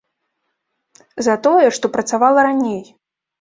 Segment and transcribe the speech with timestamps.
[1.27, 2.83] За тое, што працавала раней!